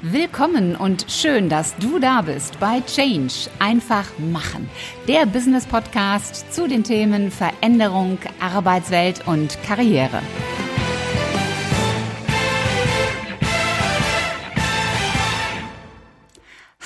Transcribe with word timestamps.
Willkommen 0.00 0.76
und 0.76 1.06
schön, 1.08 1.48
dass 1.48 1.74
du 1.78 1.98
da 1.98 2.22
bist 2.22 2.60
bei 2.60 2.80
Change. 2.82 3.50
Einfach 3.58 4.06
machen. 4.20 4.70
Der 5.08 5.26
Business 5.26 5.66
Podcast 5.66 6.54
zu 6.54 6.68
den 6.68 6.84
Themen 6.84 7.32
Veränderung, 7.32 8.16
Arbeitswelt 8.38 9.26
und 9.26 9.60
Karriere. 9.64 10.22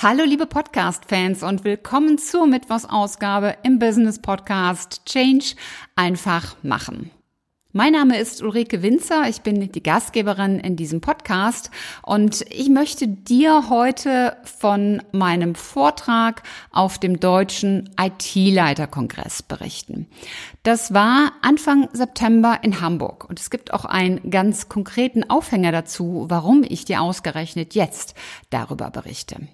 Hallo 0.01 0.23
liebe 0.25 0.47
Podcast-Fans 0.47 1.43
und 1.43 1.63
willkommen 1.63 2.17
zur 2.17 2.47
Mittwochsausgabe 2.47 3.57
im 3.61 3.77
Business 3.77 4.19
Podcast 4.19 5.05
Change. 5.05 5.53
Einfach 5.95 6.55
machen. 6.63 7.11
Mein 7.75 7.93
Name 7.93 8.19
ist 8.19 8.43
Ulrike 8.43 8.83
Winzer, 8.83 9.27
ich 9.27 9.41
bin 9.41 9.71
die 9.71 9.81
Gastgeberin 9.81 10.59
in 10.59 10.75
diesem 10.75 11.01
Podcast 11.01 11.71
und 12.03 12.45
ich 12.51 12.69
möchte 12.69 13.07
dir 13.07 13.67
heute 13.67 14.37
von 14.43 15.01
meinem 15.11 15.55
Vortrag 15.55 16.43
auf 16.71 16.99
dem 16.99 17.19
deutschen 17.19 17.89
IT-Leiterkongress 17.99 19.41
berichten. 19.41 20.05
Das 20.61 20.93
war 20.93 21.31
Anfang 21.41 21.89
September 21.93 22.59
in 22.61 22.79
Hamburg 22.79 23.27
und 23.27 23.39
es 23.39 23.49
gibt 23.49 23.73
auch 23.73 23.85
einen 23.85 24.29
ganz 24.29 24.69
konkreten 24.69 25.27
Aufhänger 25.27 25.71
dazu, 25.71 26.27
warum 26.29 26.63
ich 26.63 26.85
dir 26.85 27.01
ausgerechnet 27.01 27.73
jetzt 27.73 28.13
darüber 28.51 28.91
berichte. 28.91 29.47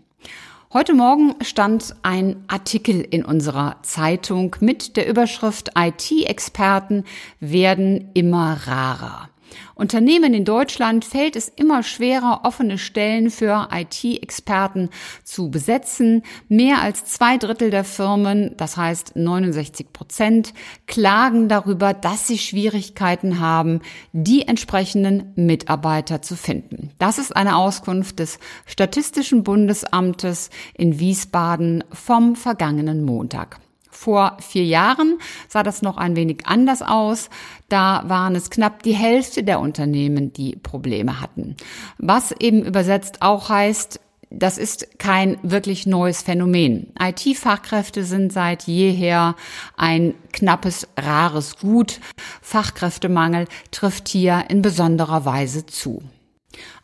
Heute 0.72 0.94
Morgen 0.94 1.34
stand 1.42 1.96
ein 2.04 2.44
Artikel 2.48 3.02
in 3.02 3.26
unserer 3.26 3.78
Zeitung 3.82 4.56
mit 4.60 4.98
der 4.98 5.08
Überschrift 5.10 5.72
IT-Experten 5.76 7.06
werden 7.40 8.12
immer 8.14 8.56
rarer. 8.68 9.30
Unternehmen 9.76 10.34
in 10.34 10.46
Deutschland 10.46 11.06
fällt 11.06 11.36
es 11.36 11.48
immer 11.48 11.84
schwerer, 11.84 12.42
offene 12.44 12.78
Stellen 12.78 13.30
für 13.30 13.70
IT-Experten 13.72 14.90
zu 15.24 15.50
besetzen. 15.50 16.24
Mehr 16.48 16.82
als 16.82 17.06
zwei 17.06 17.38
Drittel 17.38 17.70
der 17.70 17.84
Firmen, 17.84 18.56
das 18.58 18.78
heißt 18.78 19.16
69 19.16 19.94
Prozent, 19.94 20.54
klagen 20.88 21.48
darüber, 21.50 21.94
dass 21.94 22.28
sie 22.28 22.38
Schwierigkeiten 22.38 23.40
haben, 23.40 23.82
die 24.12 24.48
entsprechenden 24.48 25.34
Mitarbeiter 25.36 26.22
zu 26.22 26.36
finden. 26.36 26.92
Das 27.00 27.18
ist 27.18 27.36
eine 27.36 27.56
Auskunft 27.58 28.20
des 28.20 28.40
Statistischen 28.66 29.44
Bundesamtes 29.44 30.50
in 30.74 31.00
Wiesbaden 31.00 31.84
vom 31.92 32.36
vergangenen 32.36 33.04
Montag. 33.04 33.60
Vor 34.00 34.38
vier 34.40 34.64
Jahren 34.64 35.20
sah 35.50 35.62
das 35.62 35.82
noch 35.82 35.98
ein 35.98 36.16
wenig 36.16 36.46
anders 36.46 36.82
aus. 36.82 37.30
Da 37.68 38.04
waren 38.08 38.34
es 38.34 38.50
knapp 38.50 38.82
die 38.82 38.94
Hälfte 38.94 39.44
der 39.44 39.60
Unternehmen, 39.60 40.32
die 40.32 40.56
Probleme 40.56 41.20
hatten. 41.20 41.58
Was 41.98 42.32
eben 42.32 42.64
übersetzt 42.64 43.22
auch 43.22 43.50
heißt, 43.50 44.00
das 44.30 44.58
ist 44.58 45.00
kein 45.00 45.38
wirklich 45.42 45.86
neues 45.86 46.22
Phänomen. 46.22 46.94
IT-Fachkräfte 46.98 48.06
sind 48.06 48.32
seit 48.32 48.64
jeher 48.64 49.36
ein 49.76 50.14
knappes, 50.32 50.88
rares 50.98 51.58
Gut. 51.58 52.00
Fachkräftemangel 52.42 53.48
trifft 53.72 54.08
hier 54.08 54.46
in 54.48 54.62
besonderer 54.62 55.26
Weise 55.26 55.66
zu. 55.66 56.02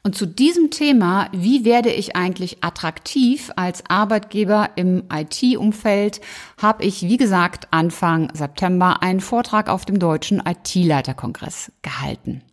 Und 0.03 0.15
zu 0.15 0.25
diesem 0.25 0.69
Thema, 0.71 1.29
wie 1.31 1.65
werde 1.65 1.91
ich 1.91 2.15
eigentlich 2.15 2.63
attraktiv 2.63 3.51
als 3.55 3.83
Arbeitgeber 3.89 4.71
im 4.75 5.03
IT-Umfeld, 5.11 6.21
habe 6.61 6.83
ich, 6.83 7.03
wie 7.03 7.17
gesagt, 7.17 7.67
Anfang 7.71 8.29
September 8.33 9.01
einen 9.01 9.19
Vortrag 9.19 9.69
auf 9.69 9.85
dem 9.85 9.99
Deutschen 9.99 10.43
IT-Leiterkongress 10.45 11.71
gehalten. 11.81 12.43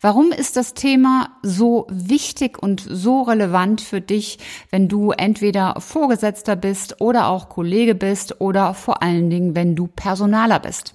Warum 0.00 0.30
ist 0.30 0.56
das 0.56 0.74
Thema 0.74 1.30
so 1.42 1.86
wichtig 1.90 2.62
und 2.62 2.84
so 2.86 3.22
relevant 3.22 3.80
für 3.80 4.00
dich, 4.00 4.38
wenn 4.70 4.88
du 4.88 5.10
entweder 5.10 5.80
Vorgesetzter 5.80 6.56
bist 6.56 7.00
oder 7.00 7.28
auch 7.28 7.48
Kollege 7.48 7.94
bist 7.94 8.40
oder 8.40 8.74
vor 8.74 9.02
allen 9.02 9.30
Dingen, 9.30 9.54
wenn 9.54 9.74
du 9.74 9.86
Personaler 9.86 10.60
bist? 10.60 10.94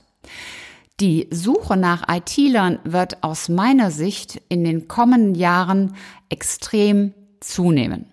Die 1.00 1.28
Suche 1.32 1.78
nach 1.78 2.10
IT-Lern 2.10 2.80
wird 2.84 3.24
aus 3.24 3.48
meiner 3.48 3.90
Sicht 3.90 4.42
in 4.50 4.66
den 4.66 4.90
kommenden 4.90 5.34
Jahren 5.34 5.96
extrem 6.28 7.14
zunehmen. 7.40 8.06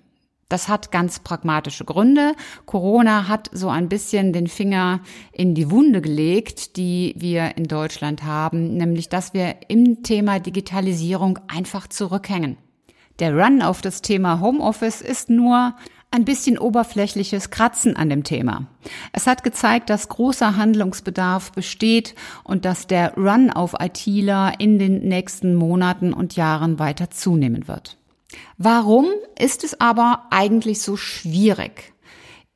Das 0.49 0.69
hat 0.69 0.93
ganz 0.93 1.19
pragmatische 1.19 1.85
Gründe. 1.85 2.35
Corona 2.65 3.27
hat 3.27 3.51
so 3.53 3.69
ein 3.69 3.89
bisschen 3.89 4.33
den 4.33 4.47
Finger 4.47 5.01
in 5.33 5.57
die 5.57 5.73
Wunde 5.73 6.01
gelegt, 6.01 6.77
die 6.77 7.15
wir 7.17 7.57
in 7.57 7.65
Deutschland 7.65 8.23
haben, 8.23 8.77
nämlich 8.77 9.09
dass 9.09 9.35
wir 9.35 9.57
im 9.67 10.05
Thema 10.05 10.39
Digitalisierung 10.39 11.41
einfach 11.49 11.89
zurückhängen. 11.89 12.57
Der 13.19 13.35
Run 13.35 13.63
auf 13.63 13.81
das 13.81 14.03
Thema 14.03 14.41
Homeoffice 14.41 15.01
ist 15.01 15.29
nur 15.29 15.75
ein 16.17 16.25
bisschen 16.25 16.59
oberflächliches 16.59 17.51
Kratzen 17.51 17.95
an 17.95 18.09
dem 18.09 18.25
Thema. 18.25 18.67
Es 19.13 19.27
hat 19.27 19.45
gezeigt, 19.45 19.91
dass 19.91 20.09
großer 20.09 20.57
Handlungsbedarf 20.57 21.53
besteht 21.53 22.15
und 22.43 22.65
dass 22.65 22.87
der 22.87 23.15
Run 23.17 23.51
auf 23.51 23.75
ITler 23.79 24.55
in 24.59 24.79
den 24.79 25.07
nächsten 25.07 25.55
Monaten 25.55 26.15
und 26.15 26.35
Jahren 26.35 26.79
weiter 26.79 27.11
zunehmen 27.11 27.69
wird. 27.69 27.99
Warum 28.57 29.07
ist 29.39 29.63
es 29.63 29.79
aber 29.79 30.25
eigentlich 30.31 30.81
so 30.81 30.97
schwierig? 30.97 31.93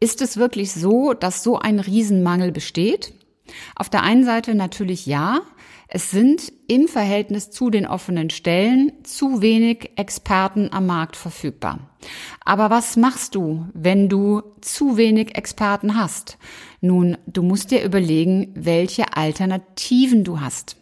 Ist 0.01 0.23
es 0.23 0.39
wirklich 0.39 0.73
so, 0.73 1.13
dass 1.13 1.43
so 1.43 1.59
ein 1.59 1.81
Riesenmangel 1.81 2.53
besteht? 2.53 3.13
Auf 3.77 3.91
der 3.91 4.03
einen 4.03 4.25
Seite 4.25 4.55
natürlich 4.55 5.05
ja. 5.05 5.41
Es 5.93 6.13
sind 6.13 6.53
im 6.69 6.87
Verhältnis 6.87 7.51
zu 7.51 7.69
den 7.69 7.85
offenen 7.85 8.31
Stellen 8.31 8.93
zu 9.03 9.43
wenig 9.43 9.91
Experten 9.97 10.73
am 10.73 10.87
Markt 10.87 11.17
verfügbar. 11.17 11.81
Aber 12.45 12.71
was 12.71 12.97
machst 12.97 13.35
du, 13.35 13.67
wenn 13.75 14.09
du 14.09 14.41
zu 14.61 14.97
wenig 14.97 15.37
Experten 15.37 15.97
hast? 15.97 16.39
Nun, 16.81 17.19
du 17.27 17.43
musst 17.43 17.73
dir 17.73 17.83
überlegen, 17.83 18.53
welche 18.55 19.17
Alternativen 19.17 20.23
du 20.23 20.41
hast. 20.41 20.77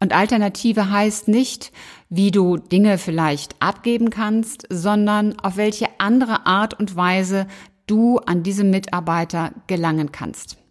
Und 0.00 0.14
Alternative 0.14 0.90
heißt 0.90 1.28
nicht, 1.28 1.70
wie 2.08 2.30
du 2.30 2.56
Dinge 2.56 2.96
vielleicht 2.96 3.60
abgeben 3.60 4.08
kannst, 4.08 4.66
sondern 4.70 5.38
auf 5.40 5.58
welche 5.58 5.88
andere 5.98 6.46
Art 6.46 6.72
und 6.80 6.96
Weise 6.96 7.46
du 7.86 8.16
an 8.16 8.42
diese 8.42 8.64
Mitarbeiter 8.64 9.52
gelangen 9.66 10.10
kannst. 10.10 10.61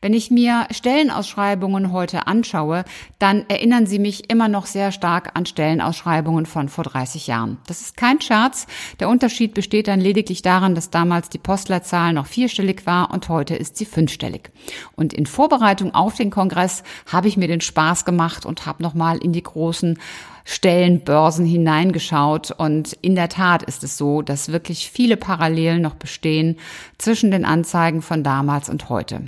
Wenn 0.00 0.14
ich 0.14 0.30
mir 0.30 0.66
Stellenausschreibungen 0.70 1.92
heute 1.92 2.26
anschaue, 2.26 2.84
dann 3.18 3.44
erinnern 3.48 3.86
sie 3.86 3.98
mich 3.98 4.30
immer 4.30 4.48
noch 4.48 4.66
sehr 4.66 4.92
stark 4.92 5.32
an 5.34 5.46
Stellenausschreibungen 5.46 6.46
von 6.46 6.68
vor 6.68 6.84
30 6.84 7.26
Jahren. 7.26 7.58
Das 7.66 7.80
ist 7.80 7.96
kein 7.96 8.20
Scherz. 8.20 8.66
Der 9.00 9.08
Unterschied 9.08 9.54
besteht 9.54 9.88
dann 9.88 10.00
lediglich 10.00 10.42
darin, 10.42 10.74
dass 10.74 10.90
damals 10.90 11.28
die 11.28 11.38
Postleitzahl 11.38 12.12
noch 12.12 12.26
vierstellig 12.26 12.86
war 12.86 13.10
und 13.10 13.28
heute 13.28 13.54
ist 13.54 13.76
sie 13.76 13.84
fünfstellig. 13.84 14.50
Und 14.96 15.12
in 15.12 15.26
Vorbereitung 15.26 15.94
auf 15.94 16.16
den 16.16 16.30
Kongress 16.30 16.82
habe 17.10 17.28
ich 17.28 17.36
mir 17.36 17.48
den 17.48 17.60
Spaß 17.60 18.04
gemacht 18.04 18.46
und 18.46 18.66
habe 18.66 18.82
nochmal 18.82 19.18
in 19.18 19.32
die 19.32 19.42
großen 19.42 19.98
Stellenbörsen 20.44 21.46
hineingeschaut 21.46 22.50
und 22.50 22.94
in 22.94 23.14
der 23.14 23.28
Tat 23.28 23.62
ist 23.62 23.84
es 23.84 23.96
so, 23.96 24.22
dass 24.22 24.50
wirklich 24.50 24.90
viele 24.90 25.16
Parallelen 25.16 25.82
noch 25.82 25.94
bestehen 25.94 26.58
zwischen 26.98 27.30
den 27.30 27.44
Anzeigen 27.44 28.02
von 28.02 28.24
damals 28.24 28.68
und 28.68 28.88
heute. 28.88 29.22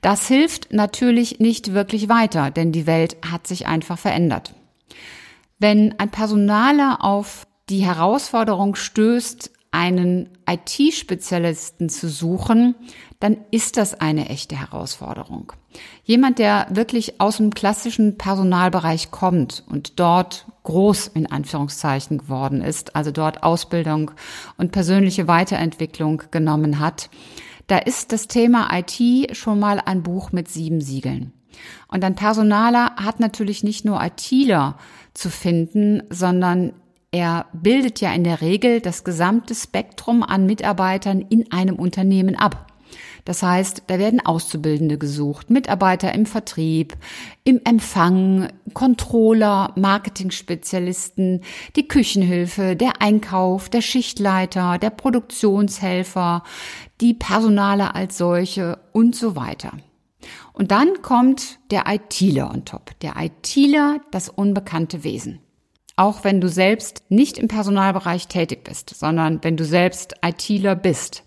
Das 0.00 0.26
hilft 0.26 0.72
natürlich 0.72 1.40
nicht 1.40 1.74
wirklich 1.74 2.08
weiter, 2.08 2.50
denn 2.50 2.72
die 2.72 2.86
Welt 2.86 3.16
hat 3.30 3.46
sich 3.46 3.66
einfach 3.66 3.98
verändert. 3.98 4.54
Wenn 5.58 5.98
ein 5.98 6.10
Personaler 6.10 7.04
auf 7.04 7.46
die 7.68 7.84
Herausforderung 7.84 8.74
stößt, 8.74 9.50
einen 9.72 10.30
IT-Spezialisten 10.48 11.88
zu 11.88 12.08
suchen, 12.08 12.74
dann 13.20 13.36
ist 13.50 13.76
das 13.76 14.00
eine 14.00 14.28
echte 14.28 14.58
Herausforderung. 14.58 15.52
Jemand, 16.02 16.38
der 16.40 16.66
wirklich 16.70 17.20
aus 17.20 17.36
dem 17.36 17.54
klassischen 17.54 18.18
Personalbereich 18.18 19.12
kommt 19.12 19.62
und 19.68 20.00
dort 20.00 20.46
groß 20.64 21.08
in 21.08 21.30
Anführungszeichen 21.30 22.18
geworden 22.18 22.62
ist, 22.62 22.96
also 22.96 23.12
dort 23.12 23.44
Ausbildung 23.44 24.10
und 24.56 24.72
persönliche 24.72 25.28
Weiterentwicklung 25.28 26.24
genommen 26.32 26.80
hat, 26.80 27.10
da 27.70 27.78
ist 27.78 28.10
das 28.10 28.26
Thema 28.26 28.68
IT 28.72 29.36
schon 29.36 29.60
mal 29.60 29.80
ein 29.84 30.02
Buch 30.02 30.32
mit 30.32 30.48
sieben 30.48 30.80
Siegeln. 30.80 31.32
Und 31.86 32.04
ein 32.04 32.16
Personaler 32.16 32.96
hat 32.96 33.20
natürlich 33.20 33.62
nicht 33.62 33.84
nur 33.84 34.02
ITler 34.02 34.76
zu 35.14 35.30
finden, 35.30 36.02
sondern 36.10 36.72
er 37.12 37.46
bildet 37.52 38.00
ja 38.00 38.12
in 38.12 38.24
der 38.24 38.40
Regel 38.40 38.80
das 38.80 39.04
gesamte 39.04 39.54
Spektrum 39.54 40.24
an 40.24 40.46
Mitarbeitern 40.46 41.20
in 41.20 41.52
einem 41.52 41.76
Unternehmen 41.76 42.34
ab. 42.34 42.69
Das 43.30 43.44
heißt, 43.44 43.84
da 43.86 44.00
werden 44.00 44.18
Auszubildende 44.18 44.98
gesucht, 44.98 45.50
Mitarbeiter 45.50 46.12
im 46.12 46.26
Vertrieb, 46.26 46.96
im 47.44 47.60
Empfang, 47.62 48.48
Controller, 48.74 49.72
Marketing-Spezialisten, 49.76 51.42
die 51.76 51.86
Küchenhilfe, 51.86 52.74
der 52.74 53.00
Einkauf, 53.00 53.68
der 53.68 53.82
Schichtleiter, 53.82 54.78
der 54.78 54.90
Produktionshelfer, 54.90 56.42
die 57.00 57.14
Personale 57.14 57.94
als 57.94 58.18
solche 58.18 58.80
und 58.90 59.14
so 59.14 59.36
weiter. 59.36 59.74
Und 60.52 60.72
dann 60.72 61.00
kommt 61.00 61.60
der 61.70 61.84
ITler 61.86 62.50
on 62.52 62.64
top. 62.64 62.98
Der 62.98 63.14
ITler, 63.16 64.00
das 64.10 64.28
unbekannte 64.28 65.04
Wesen. 65.04 65.38
auch 65.94 66.24
wenn 66.24 66.40
du 66.40 66.48
selbst 66.48 67.04
nicht 67.10 67.38
im 67.38 67.46
Personalbereich 67.46 68.26
tätig 68.26 68.64
bist, 68.64 68.90
sondern 68.90 69.44
wenn 69.44 69.56
du 69.58 69.64
selbst 69.64 70.14
ITler 70.20 70.74
bist, 70.74 71.24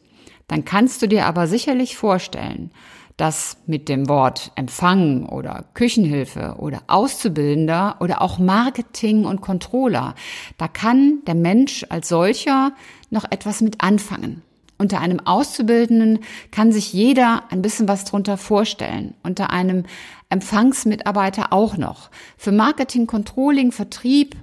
dann 0.48 0.66
kannst 0.66 1.01
du 1.01 1.07
dir 1.07 1.25
aber 1.25 1.48
sicherlich 1.48 1.98
vorstellen, 1.98 2.72
dass 3.18 3.57
mit 3.68 3.90
dem 3.90 4.10
Wort 4.10 4.51
Empfang 4.56 5.28
oder 5.28 5.66
Küchenhilfe 5.74 6.56
oder 6.57 6.81
Auszubildender 6.88 7.98
oder 8.00 8.22
auch 8.22 8.40
Marketing 8.40 9.25
und 9.25 9.42
Controller, 9.42 10.16
da 10.57 10.68
kann 10.68 11.19
der 11.28 11.36
Mensch 11.36 11.86
als 11.90 12.10
solcher 12.10 12.74
noch 13.10 13.25
etwas 13.30 13.62
mit 13.62 13.81
anfangen. 13.81 14.42
Unter 14.80 15.00
einem 15.00 15.19
Auszubildenden 15.19 16.19
kann 16.51 16.72
sich 16.72 16.92
jeder 16.92 17.44
ein 17.51 17.62
bisschen 17.62 17.88
was 17.88 18.06
drunter 18.06 18.38
vorstellen. 18.38 19.13
Unter 19.24 19.51
einem 19.51 19.84
Empfangsmitarbeiter 20.30 21.54
auch 21.54 21.78
noch. 21.78 22.10
Für 22.38 22.51
Marketing, 22.51 23.06
Controlling, 23.06 23.72
Vertrieb, 23.72 24.36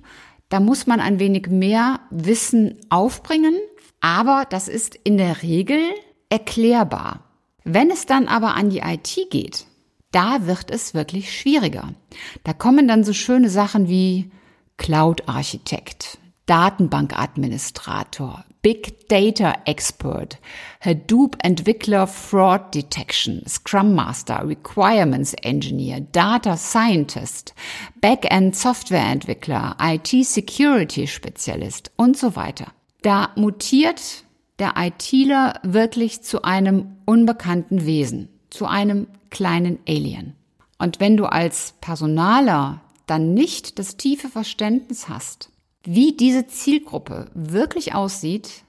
da 0.49 0.61
muss 0.61 0.87
man 0.87 1.01
ein 1.01 1.19
wenig 1.19 1.49
mehr 1.49 2.01
Wissen 2.11 2.77
aufbringen. 2.89 3.55
Aber 4.01 4.47
das 4.49 4.69
ist 4.69 4.95
in 4.95 5.19
der 5.19 5.43
Regel 5.43 5.81
erklärbar. 6.29 7.25
Wenn 7.65 7.91
es 7.91 8.07
dann 8.07 8.29
aber 8.29 8.55
an 8.55 8.71
die 8.71 8.81
IT 8.81 9.31
geht, 9.31 9.67
da 10.13 10.47
wird 10.47 10.71
es 10.71 10.95
wirklich 10.95 11.39
schwieriger. 11.39 11.95
Da 12.43 12.53
kommen 12.53 12.89
dann 12.89 13.05
so 13.05 13.13
schöne 13.13 13.51
Sachen 13.51 13.89
wie 13.89 14.31
Cloud-Architekt, 14.77 16.19
Datenbankadministrator, 16.47 18.45
Big 18.63 19.09
Data 19.09 19.55
Expert, 19.67 20.39
Hadoop 20.81 21.37
Entwickler 21.43 22.07
Fraud 22.07 22.75
Detection, 22.75 23.43
Scrum 23.47 23.95
Master, 23.95 24.47
Requirements 24.47 25.35
Engineer, 25.35 26.01
Data 26.01 26.57
Scientist, 26.57 27.55
Backend 28.01 28.57
Software 28.57 29.05
Entwickler, 29.05 29.77
IT 29.81 30.09
Security 30.09 31.07
Spezialist 31.07 31.93
und 31.97 32.19
so 32.19 32.37
weiter. 32.37 32.73
Da 33.03 33.31
mutiert 33.37 34.25
der 34.59 34.75
ITler 34.77 35.59
wirklich 35.63 36.23
zu 36.23 36.43
einem 36.43 36.97
unbekannten 37.07 37.87
Wesen, 37.87 38.29
zu 38.51 38.67
einem 38.67 39.07
kleinen 39.31 39.79
Alien. 39.89 40.35
Und 40.79 41.01
wenn 41.01 41.17
du 41.17 41.27
als 41.27 41.75
Personaler 41.81 42.81
dann 43.07 43.35
nicht 43.35 43.79
das 43.79 43.97
tiefe 43.97 44.29
Verständnis 44.29 45.09
hast, 45.09 45.51
wie 45.83 46.17
diese 46.17 46.47
Zielgruppe 46.47 47.31
wirklich 47.35 47.95
aussieht, 47.95 48.65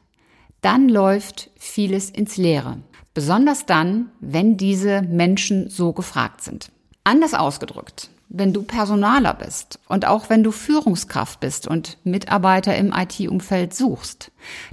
dann 0.62 0.88
läuft 0.88 1.50
vieles 1.58 2.10
ins 2.10 2.38
Leere. 2.38 2.80
Besonders 3.14 3.66
dann, 3.66 4.12
wenn 4.22 4.56
diese 4.56 5.02
Menschen 5.02 5.70
so 5.70 5.92
gefragt 5.92 6.42
sind. 6.42 6.72
Anders 7.04 7.34
ausgedrückt, 7.34 8.10
wenn 8.34 8.54
du 8.54 8.64
Personaler 8.64 9.34
bist 9.34 9.80
und 9.88 10.08
auch 10.08 10.30
wenn 10.30 10.44
du 10.44 10.52
Führungskraft 10.52 11.40
bist 11.42 11.68
und 11.68 11.98
Mitarbeiter 12.04 12.76
im 12.76 12.94
IT-Umfeld 12.94 13.74
suchst, 13.74 14.32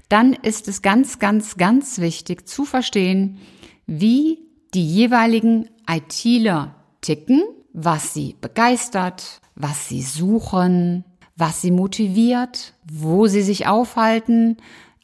dann 0.08 0.32
ist 0.32 0.69
es 0.69 0.81
ganz, 0.81 1.19
ganz, 1.19 1.56
ganz 1.56 1.99
wichtig 1.99 2.49
zu 2.49 2.64
verstehen, 2.64 3.38
wie 3.87 4.38
die 4.75 4.87
jeweiligen 4.87 5.69
ITler 5.90 6.76
ticken, 7.00 7.43
was 7.72 8.14
sie 8.14 8.37
begeistert, 8.40 9.40
was 9.56 9.88
sie 9.88 10.02
suchen, 10.02 11.04
was 11.37 11.61
sie 11.61 11.70
motiviert, 11.70 12.75
wo 12.90 13.26
sie 13.26 13.43
sich 13.43 13.66
aufhalten, 13.66 14.58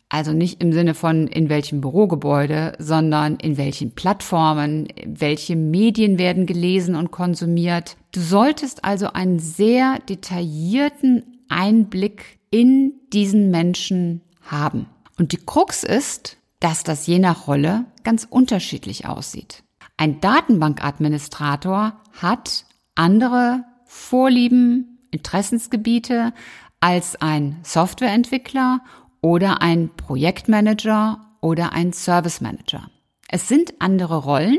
also 0.09 0.33
nicht 0.33 0.63
im 0.63 0.73
Sinne 0.73 0.95
von 0.95 1.27
in 1.27 1.49
welchem 1.49 1.81
Bürogebäude, 1.81 2.75
sondern 2.79 3.37
in 3.37 3.57
welchen 3.57 3.97
Plattformen, 3.97 4.87
welche 5.05 5.57
Medien 5.57 6.19
werden 6.19 6.47
gelesen 6.47 6.95
und 6.95 7.11
konsumiert. 7.11 7.97
Du 8.15 8.21
solltest 8.21 8.85
also 8.85 9.13
einen 9.13 9.41
sehr 9.41 9.99
detaillierten 9.99 11.41
Einblick 11.49 12.39
in 12.49 12.93
diesen 13.13 13.51
Menschen 13.51 14.21
haben. 14.43 14.87
Und 15.19 15.33
die 15.33 15.45
Krux 15.45 15.83
ist, 15.83 16.37
dass 16.61 16.85
das 16.85 17.09
je 17.09 17.19
nach 17.19 17.49
Rolle 17.49 17.87
ganz 18.05 18.25
unterschiedlich 18.31 19.09
aussieht. 19.09 19.65
Ein 19.97 20.21
Datenbankadministrator 20.21 22.01
hat 22.13 22.67
andere 22.95 23.65
Vorlieben, 23.85 25.01
Interessensgebiete 25.11 26.33
als 26.79 27.17
ein 27.17 27.59
Softwareentwickler 27.65 28.81
oder 29.23 29.61
ein 29.61 29.91
Projektmanager 29.97 31.21
oder 31.41 31.73
ein 31.73 31.93
Service 31.93 32.41
Manager. 32.41 32.89
Es 33.29 33.49
sind 33.49 33.75
andere 33.81 34.19
Rollen 34.19 34.59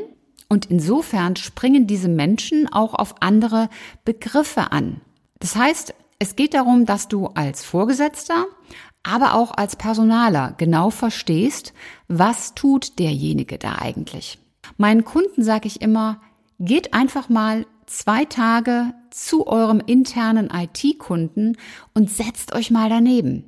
und 0.50 0.68
insofern 0.68 1.36
springen 1.36 1.88
diese 1.88 2.10
Menschen 2.10 2.72
auch 2.72 2.94
auf 2.94 3.16
andere 3.22 3.70
Begriffe 4.04 4.72
an. 4.72 5.02
Das 5.40 5.56
heißt, 5.56 5.94
es 6.20 6.36
geht 6.36 6.54
darum, 6.54 6.86
dass 6.86 7.08
du 7.08 7.28
als 7.28 7.64
Vorgesetzter, 7.64 8.46
aber 9.04 9.36
auch 9.36 9.52
als 9.56 9.76
Personaler 9.76 10.54
genau 10.58 10.90
verstehst, 10.90 11.74
was 12.08 12.56
tut 12.56 13.00
derjenige 13.00 13.58
da 13.58 13.76
eigentlich. 13.76 14.40
Meinen 14.78 15.06
Kunden 15.06 15.44
sage 15.44 15.68
ich 15.68 15.82
immer, 15.82 16.22
geht 16.60 16.94
einfach 16.94 17.30
mal 17.30 17.66
zwei 17.86 18.26
Tage 18.26 18.94
zu 19.12 19.48
eurem 19.48 19.82
internen 19.86 20.50
IT-Kunden 20.52 21.58
und 21.94 22.10
setzt 22.10 22.56
euch 22.56 22.72
mal 22.72 22.90
daneben. 22.90 23.46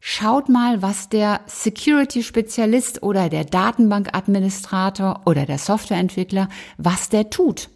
Schaut 0.00 0.48
mal, 0.48 0.80
was 0.80 1.08
der 1.08 1.40
Security-Spezialist 1.46 3.02
oder 3.02 3.28
der 3.28 3.44
Datenbank-Administrator 3.44 5.22
oder 5.26 5.44
der 5.44 5.58
Softwareentwickler, 5.58 6.48
was 6.76 7.08
der 7.08 7.30
tut. 7.30 7.68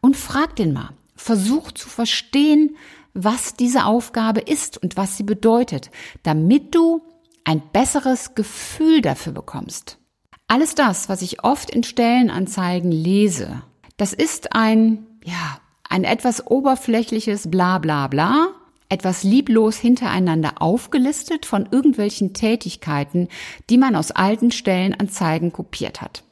Und 0.00 0.16
fragt 0.16 0.58
den 0.58 0.72
mal. 0.72 0.90
Versucht 1.14 1.78
zu 1.78 1.88
verstehen, 1.88 2.76
was 3.14 3.54
diese 3.54 3.84
Aufgabe 3.84 4.40
ist 4.40 4.82
und 4.82 4.96
was 4.96 5.16
sie 5.16 5.22
bedeutet, 5.22 5.90
damit 6.22 6.74
du 6.74 7.02
ein 7.44 7.62
besseres 7.72 8.34
Gefühl 8.34 9.02
dafür 9.02 9.32
bekommst. 9.32 9.98
Alles 10.48 10.74
das, 10.74 11.08
was 11.08 11.22
ich 11.22 11.44
oft 11.44 11.70
in 11.70 11.82
Stellenanzeigen 11.82 12.90
lese, 12.90 13.62
das 13.96 14.12
ist 14.12 14.54
ein, 14.54 15.06
ja, 15.24 15.58
ein 15.88 16.04
etwas 16.04 16.46
oberflächliches 16.46 17.50
Bla 17.50 17.78
bla 17.78 18.08
bla, 18.08 18.48
etwas 18.92 19.22
lieblos 19.22 19.78
hintereinander 19.78 20.60
aufgelistet 20.60 21.46
von 21.46 21.66
irgendwelchen 21.70 22.34
Tätigkeiten, 22.34 23.28
die 23.70 23.78
man 23.78 23.96
aus 23.96 24.10
alten 24.10 24.50
Stellenanzeigen 24.52 25.50
kopiert 25.50 26.02
hat. 26.02 26.24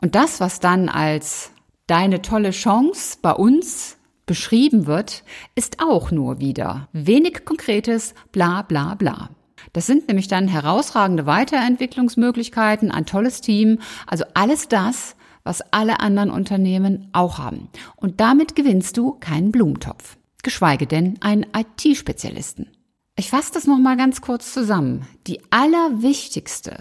Und 0.00 0.14
das, 0.14 0.38
was 0.38 0.60
dann 0.60 0.88
als 0.88 1.50
deine 1.88 2.22
tolle 2.22 2.52
Chance 2.52 3.18
bei 3.20 3.32
uns 3.32 3.96
beschrieben 4.26 4.86
wird, 4.86 5.24
ist 5.56 5.80
auch 5.80 6.12
nur 6.12 6.38
wieder 6.38 6.88
wenig 6.92 7.44
konkretes 7.44 8.14
bla 8.30 8.62
bla 8.62 8.94
bla. 8.94 9.30
Das 9.72 9.86
sind 9.86 10.06
nämlich 10.06 10.28
dann 10.28 10.46
herausragende 10.46 11.26
Weiterentwicklungsmöglichkeiten, 11.26 12.92
ein 12.92 13.06
tolles 13.06 13.40
Team, 13.40 13.80
also 14.06 14.24
alles 14.34 14.68
das, 14.68 15.16
was 15.42 15.62
alle 15.72 15.98
anderen 15.98 16.30
Unternehmen 16.30 17.08
auch 17.12 17.38
haben. 17.38 17.68
Und 17.96 18.20
damit 18.20 18.54
gewinnst 18.54 18.96
du 18.96 19.16
keinen 19.18 19.50
Blumentopf 19.50 20.16
geschweige 20.44 20.86
denn 20.86 21.20
einen 21.20 21.46
IT-Spezialisten. 21.56 22.68
Ich 23.16 23.30
fasse 23.30 23.52
das 23.52 23.66
nochmal 23.66 23.96
ganz 23.96 24.20
kurz 24.20 24.52
zusammen. 24.52 25.06
Die 25.26 25.40
allerwichtigste 25.50 26.76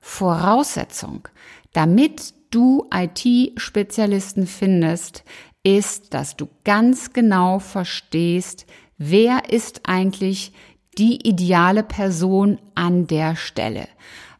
Voraussetzung, 0.00 1.28
damit 1.72 2.34
du 2.50 2.88
IT-Spezialisten 2.92 4.46
findest, 4.46 5.24
ist, 5.62 6.12
dass 6.14 6.36
du 6.36 6.48
ganz 6.64 7.12
genau 7.12 7.58
verstehst, 7.58 8.66
wer 8.98 9.50
ist 9.50 9.82
eigentlich 9.84 10.52
die 10.98 11.26
ideale 11.28 11.82
Person 11.82 12.60
an 12.74 13.06
der 13.06 13.36
Stelle. 13.36 13.88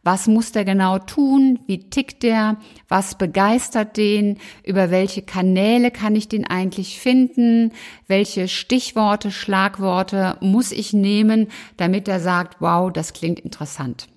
Was 0.05 0.27
muss 0.27 0.51
der 0.51 0.65
genau 0.65 0.99
tun? 0.99 1.57
Wie 1.65 1.89
tickt 1.89 2.21
der? 2.21 2.57
Was 2.87 3.17
begeistert 3.17 3.97
den? 3.97 4.37
Über 4.63 4.91
welche 4.91 5.23
Kanäle 5.23 5.89
kann 5.89 6.15
ich 6.15 6.29
den 6.29 6.45
eigentlich 6.45 6.99
finden? 6.99 7.71
Welche 8.05 8.47
Stichworte, 8.47 9.31
Schlagworte 9.31 10.37
muss 10.41 10.71
ich 10.71 10.93
nehmen, 10.93 11.47
damit 11.77 12.07
er 12.07 12.19
sagt, 12.19 12.61
wow, 12.61 12.93
das 12.93 13.13
klingt 13.13 13.39
interessant. 13.39 14.07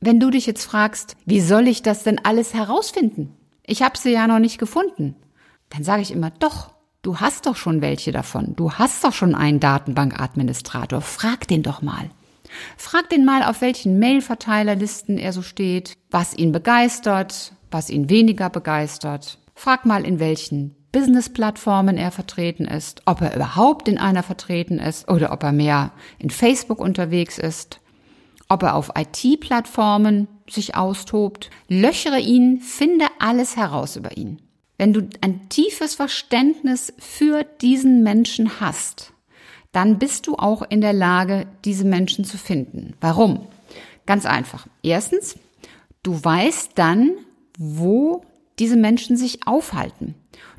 Wenn 0.00 0.20
du 0.20 0.28
dich 0.28 0.44
jetzt 0.44 0.66
fragst, 0.66 1.16
wie 1.24 1.40
soll 1.40 1.66
ich 1.66 1.80
das 1.80 2.02
denn 2.02 2.20
alles 2.22 2.52
herausfinden? 2.52 3.34
Ich 3.64 3.80
habe 3.80 3.96
sie 3.96 4.12
ja 4.12 4.26
noch 4.26 4.40
nicht 4.40 4.58
gefunden. 4.58 5.16
Dann 5.70 5.82
sage 5.82 6.02
ich 6.02 6.10
immer, 6.10 6.28
doch, 6.28 6.74
du 7.00 7.20
hast 7.20 7.46
doch 7.46 7.56
schon 7.56 7.80
welche 7.80 8.12
davon. 8.12 8.54
Du 8.54 8.72
hast 8.72 9.02
doch 9.02 9.14
schon 9.14 9.34
einen 9.34 9.60
Datenbankadministrator. 9.60 11.00
Frag 11.00 11.48
den 11.48 11.62
doch 11.62 11.80
mal. 11.80 12.10
Frag 12.76 13.08
den 13.10 13.24
mal, 13.24 13.42
auf 13.42 13.60
welchen 13.60 13.98
Mailverteilerlisten 13.98 15.18
er 15.18 15.32
so 15.32 15.42
steht, 15.42 15.96
was 16.10 16.34
ihn 16.34 16.52
begeistert, 16.52 17.52
was 17.70 17.90
ihn 17.90 18.08
weniger 18.08 18.50
begeistert. 18.50 19.38
Frag 19.54 19.86
mal, 19.86 20.04
in 20.04 20.20
welchen 20.20 20.74
Business-Plattformen 20.92 21.98
er 21.98 22.10
vertreten 22.10 22.64
ist, 22.64 23.02
ob 23.04 23.20
er 23.20 23.34
überhaupt 23.36 23.88
in 23.88 23.98
einer 23.98 24.22
vertreten 24.22 24.78
ist 24.78 25.08
oder 25.08 25.32
ob 25.32 25.42
er 25.42 25.52
mehr 25.52 25.92
in 26.18 26.30
Facebook 26.30 26.80
unterwegs 26.80 27.38
ist, 27.38 27.80
ob 28.48 28.62
er 28.62 28.74
auf 28.74 28.92
IT-Plattformen 28.96 30.28
sich 30.48 30.74
austobt. 30.74 31.50
Löchere 31.68 32.18
ihn, 32.18 32.60
finde 32.60 33.06
alles 33.18 33.56
heraus 33.56 33.96
über 33.96 34.16
ihn. 34.16 34.40
Wenn 34.78 34.92
du 34.92 35.08
ein 35.20 35.48
tiefes 35.48 35.96
Verständnis 35.96 36.92
für 36.98 37.44
diesen 37.60 38.02
Menschen 38.02 38.60
hast, 38.60 39.12
dann 39.72 39.98
bist 39.98 40.26
du 40.26 40.36
auch 40.36 40.62
in 40.62 40.80
der 40.80 40.92
Lage, 40.92 41.46
diese 41.64 41.84
Menschen 41.84 42.24
zu 42.24 42.38
finden. 42.38 42.94
Warum? 43.00 43.46
Ganz 44.06 44.24
einfach. 44.24 44.66
Erstens, 44.82 45.36
du 46.02 46.22
weißt 46.22 46.72
dann, 46.76 47.12
wo 47.58 48.24
diese 48.58 48.76
Menschen 48.76 49.16
sich 49.16 49.46
aufhalten. 49.46 50.14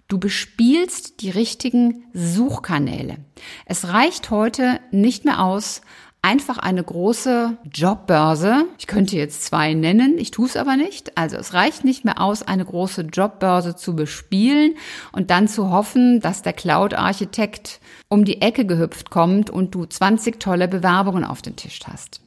Du 0.07 0.19
bespielst 0.19 1.21
die 1.21 1.29
richtigen 1.29 2.05
Suchkanäle. 2.13 3.17
Es 3.65 3.89
reicht 3.89 4.31
heute 4.31 4.79
nicht 4.91 5.25
mehr 5.25 5.43
aus, 5.43 5.81
einfach 6.21 6.57
eine 6.57 6.83
große 6.83 7.57
Jobbörse, 7.73 8.65
ich 8.77 8.87
könnte 8.87 9.15
jetzt 9.15 9.43
zwei 9.43 9.73
nennen, 9.73 10.17
ich 10.17 10.31
tue 10.31 10.47
es 10.47 10.57
aber 10.57 10.75
nicht, 10.75 11.17
also 11.17 11.37
es 11.37 11.53
reicht 11.53 11.85
nicht 11.85 12.03
mehr 12.03 12.21
aus, 12.21 12.43
eine 12.43 12.65
große 12.65 13.03
Jobbörse 13.03 13.75
zu 13.75 13.95
bespielen 13.95 14.75
und 15.11 15.31
dann 15.31 15.47
zu 15.47 15.71
hoffen, 15.71 16.19
dass 16.19 16.41
der 16.41 16.53
Cloud-Architekt 16.53 17.79
um 18.09 18.25
die 18.25 18.41
Ecke 18.41 18.65
gehüpft 18.65 19.09
kommt 19.09 19.49
und 19.49 19.73
du 19.75 19.85
20 19.85 20.39
tolle 20.39 20.67
Bewerbungen 20.67 21.23
auf 21.23 21.41
den 21.41 21.55
Tisch 21.55 21.79
hast. 21.85 22.21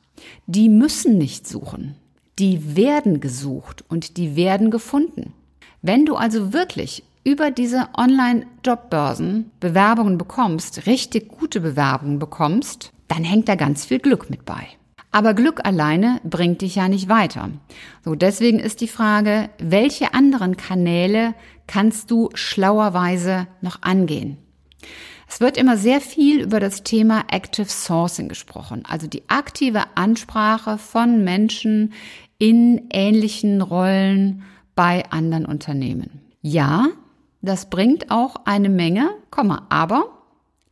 Die 0.46 0.68
müssen 0.68 1.18
nicht 1.18 1.46
suchen, 1.46 1.96
die 2.38 2.76
werden 2.76 3.20
gesucht 3.20 3.84
und 3.88 4.16
die 4.16 4.36
werden 4.36 4.70
gefunden. 4.70 5.34
Wenn 5.82 6.06
du 6.06 6.14
also 6.14 6.52
wirklich 6.52 7.02
über 7.24 7.50
diese 7.50 7.88
Online-Jobbörsen 7.96 9.50
Bewerbungen 9.60 10.18
bekommst, 10.18 10.86
richtig 10.86 11.28
gute 11.28 11.60
Bewerbungen 11.60 12.18
bekommst, 12.18 12.92
dann 13.12 13.24
hängt 13.24 13.46
da 13.48 13.56
ganz 13.56 13.84
viel 13.84 13.98
Glück 13.98 14.30
mit 14.30 14.46
bei. 14.46 14.66
Aber 15.10 15.34
Glück 15.34 15.66
alleine 15.66 16.18
bringt 16.24 16.62
dich 16.62 16.76
ja 16.76 16.88
nicht 16.88 17.10
weiter. 17.10 17.50
So, 18.02 18.14
deswegen 18.14 18.58
ist 18.58 18.80
die 18.80 18.88
Frage, 18.88 19.50
welche 19.58 20.14
anderen 20.14 20.56
Kanäle 20.56 21.34
kannst 21.66 22.10
du 22.10 22.30
schlauerweise 22.32 23.46
noch 23.60 23.82
angehen? 23.82 24.38
Es 25.28 25.40
wird 25.40 25.58
immer 25.58 25.76
sehr 25.76 26.00
viel 26.00 26.40
über 26.40 26.58
das 26.58 26.84
Thema 26.84 27.24
Active 27.30 27.68
Sourcing 27.68 28.30
gesprochen, 28.30 28.84
also 28.88 29.06
die 29.06 29.28
aktive 29.28 29.82
Ansprache 29.94 30.78
von 30.78 31.22
Menschen 31.22 31.92
in 32.38 32.86
ähnlichen 32.90 33.60
Rollen 33.60 34.42
bei 34.74 35.04
anderen 35.10 35.44
Unternehmen. 35.44 36.22
Ja, 36.40 36.86
das 37.42 37.68
bringt 37.68 38.10
auch 38.10 38.36
eine 38.46 38.70
Menge, 38.70 39.10
aber 39.68 40.21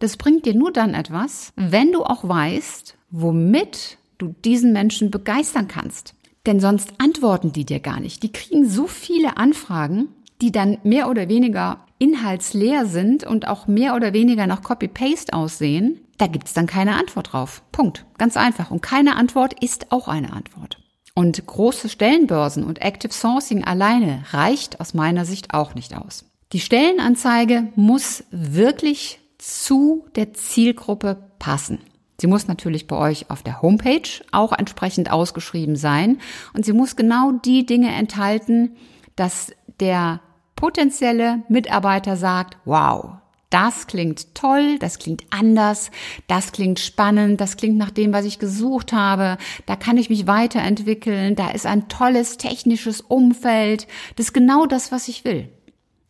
das 0.00 0.16
bringt 0.16 0.47
dir 0.47 0.54
nur 0.54 0.73
dann 0.73 0.95
etwas, 0.95 1.52
wenn 1.57 1.92
du 1.92 2.02
auch 2.02 2.26
weißt, 2.28 2.97
womit 3.11 3.99
du 4.19 4.35
diesen 4.45 4.73
Menschen 4.73 5.11
begeistern 5.11 5.69
kannst. 5.69 6.14
Denn 6.47 6.59
sonst 6.59 6.95
antworten 6.99 7.52
die 7.52 7.64
dir 7.64 7.80
gar 7.80 8.00
nicht. 8.00 8.23
Die 8.23 8.33
kriegen 8.33 8.69
so 8.69 8.87
viele 8.87 9.37
Anfragen, 9.37 10.09
die 10.40 10.52
dann 10.52 10.78
mehr 10.83 11.09
oder 11.11 11.28
weniger 11.28 11.85
inhaltsleer 11.99 12.87
sind 12.87 13.25
und 13.25 13.47
auch 13.47 13.66
mehr 13.66 13.95
oder 13.95 14.14
weniger 14.14 14.47
nach 14.47 14.62
Copy-Paste 14.62 15.35
aussehen. 15.35 16.00
Da 16.16 16.26
gibt's 16.26 16.54
dann 16.54 16.66
keine 16.66 16.97
Antwort 16.97 17.33
drauf. 17.33 17.62
Punkt. 17.73 18.07
Ganz 18.16 18.38
einfach. 18.38 18.71
Und 18.71 18.80
keine 18.80 19.16
Antwort 19.16 19.62
ist 19.62 19.92
auch 19.92 20.09
eine 20.09 20.33
Antwort. 20.33 20.78
Und 21.14 21.47
große 21.47 21.90
Stellenbörsen 21.90 22.64
und 22.64 22.80
Active 22.80 23.12
Sourcing 23.12 23.64
alleine 23.64 24.25
reicht 24.30 24.80
aus 24.80 24.95
meiner 24.95 25.26
Sicht 25.26 25.52
auch 25.52 25.75
nicht 25.75 25.95
aus. 25.95 26.25
Die 26.52 26.61
Stellenanzeige 26.61 27.69
muss 27.76 28.25
wirklich 28.30 29.21
zu 29.40 30.06
der 30.14 30.32
Zielgruppe 30.35 31.16
passen. 31.38 31.78
Sie 32.20 32.26
muss 32.26 32.49
natürlich 32.49 32.87
bei 32.87 32.97
euch 32.97 33.30
auf 33.30 33.42
der 33.42 33.62
Homepage 33.62 34.09
auch 34.30 34.52
entsprechend 34.52 35.11
ausgeschrieben 35.11 35.76
sein 35.76 36.18
und 36.52 36.66
sie 36.66 36.75
muss 36.75 36.97
genau 36.97 37.32
die 37.32 37.64
Dinge 37.64 37.92
enthalten, 37.94 38.76
dass 39.16 39.52
der 39.80 40.20
potenzielle 40.54 41.42
Mitarbeiter 41.49 42.16
sagt, 42.16 42.59
wow, 42.66 43.12
das 43.49 43.87
klingt 43.87 44.35
toll, 44.35 44.78
das 44.78 44.99
klingt 44.99 45.25
anders, 45.30 45.90
das 46.28 46.52
klingt 46.52 46.78
spannend, 46.78 47.40
das 47.40 47.56
klingt 47.56 47.78
nach 47.78 47.90
dem, 47.90 48.12
was 48.12 48.26
ich 48.26 48.38
gesucht 48.38 48.92
habe, 48.92 49.38
da 49.66 49.75
kann 49.75 49.97
ich 49.97 50.11
mich 50.11 50.26
weiterentwickeln, 50.26 51.35
da 51.35 51.50
ist 51.50 51.66
ein 51.66 51.88
tolles 51.88 52.37
technisches 52.37 53.00
Umfeld, 53.00 53.88
das 54.16 54.26
ist 54.26 54.32
genau 54.35 54.66
das, 54.66 54.92
was 54.92 55.09
ich 55.09 55.25
will. 55.25 55.49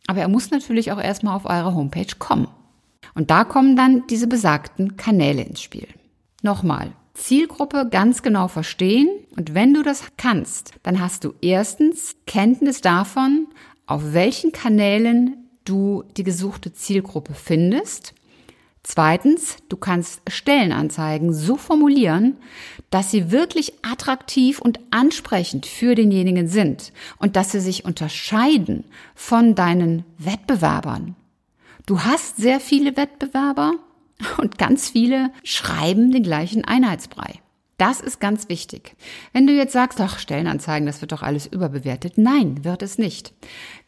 Aber 0.07 0.19
er 0.19 0.27
muss 0.27 0.51
natürlich 0.51 0.91
auch 0.91 1.01
erstmal 1.01 1.35
auf 1.35 1.45
eure 1.45 1.73
Homepage 1.73 2.15
kommen. 2.19 2.47
Und 3.13 3.29
da 3.29 3.43
kommen 3.43 3.75
dann 3.75 4.07
diese 4.07 4.27
besagten 4.27 4.97
Kanäle 4.97 5.43
ins 5.43 5.61
Spiel. 5.61 5.87
Nochmal, 6.41 6.91
Zielgruppe 7.13 7.87
ganz 7.89 8.23
genau 8.23 8.47
verstehen 8.47 9.09
und 9.37 9.53
wenn 9.53 9.73
du 9.73 9.83
das 9.83 10.03
kannst, 10.17 10.73
dann 10.83 10.99
hast 10.99 11.23
du 11.23 11.33
erstens 11.41 12.15
Kenntnis 12.25 12.81
davon, 12.81 13.47
auf 13.85 14.13
welchen 14.13 14.51
Kanälen 14.51 15.49
du 15.65 16.03
die 16.17 16.23
gesuchte 16.23 16.73
Zielgruppe 16.73 17.33
findest. 17.33 18.13
Zweitens, 18.83 19.57
du 19.69 19.77
kannst 19.77 20.21
Stellenanzeigen 20.27 21.33
so 21.33 21.55
formulieren, 21.55 22.37
dass 22.89 23.11
sie 23.11 23.29
wirklich 23.29 23.73
attraktiv 23.83 24.59
und 24.59 24.79
ansprechend 24.89 25.67
für 25.67 25.93
denjenigen 25.93 26.47
sind 26.47 26.91
und 27.19 27.35
dass 27.35 27.51
sie 27.51 27.59
sich 27.59 27.85
unterscheiden 27.85 28.85
von 29.13 29.53
deinen 29.53 30.03
Wettbewerbern. 30.17 31.15
Du 31.85 32.01
hast 32.01 32.37
sehr 32.37 32.59
viele 32.59 32.95
Wettbewerber 32.95 33.73
und 34.37 34.57
ganz 34.57 34.89
viele 34.89 35.31
schreiben 35.43 36.11
den 36.11 36.23
gleichen 36.23 36.63
Einheitsbrei. 36.63 37.39
Das 37.77 37.99
ist 37.99 38.19
ganz 38.19 38.47
wichtig. 38.47 38.95
Wenn 39.33 39.47
du 39.47 39.53
jetzt 39.53 39.73
sagst, 39.73 39.99
ach, 39.99 40.19
Stellenanzeigen, 40.19 40.85
das 40.85 41.01
wird 41.01 41.11
doch 41.11 41.23
alles 41.23 41.47
überbewertet. 41.47 42.13
Nein, 42.15 42.63
wird 42.63 42.83
es 42.83 42.99
nicht. 42.99 43.33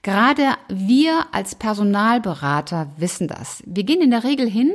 Gerade 0.02 0.56
wir 0.68 1.28
als 1.32 1.54
Personalberater 1.54 2.92
wissen 2.98 3.28
das. 3.28 3.62
Wir 3.68 3.84
gehen 3.84 4.02
in 4.02 4.10
der 4.10 4.24
Regel 4.24 4.50
hin 4.50 4.74